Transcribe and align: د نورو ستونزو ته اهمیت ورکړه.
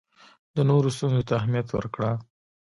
د 0.55 0.57
نورو 0.69 0.89
ستونزو 0.95 1.23
ته 1.27 1.33
اهمیت 1.39 1.67
ورکړه. 1.71 2.11